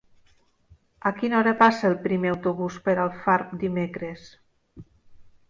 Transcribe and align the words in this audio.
A 1.09 1.11
quina 1.19 1.37
hora 1.39 1.53
passa 1.59 1.85
el 1.89 1.97
primer 2.07 2.31
autobús 2.33 2.79
per 2.89 2.97
Alfarb 3.05 3.55
dimecres? 3.67 4.27